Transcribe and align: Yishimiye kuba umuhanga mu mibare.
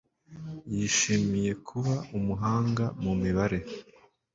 Yishimiye 0.75 1.51
kuba 1.67 1.93
umuhanga 2.17 2.85
mu 3.03 3.13
mibare. 3.21 3.59